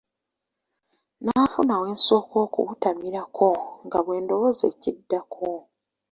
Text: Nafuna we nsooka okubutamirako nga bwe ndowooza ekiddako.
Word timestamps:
Nafuna 1.23 1.73
we 1.81 1.87
nsooka 1.95 2.35
okubutamirako 2.45 3.49
nga 3.85 3.99
bwe 4.05 4.17
ndowooza 4.23 4.63
ekiddako. 4.71 5.49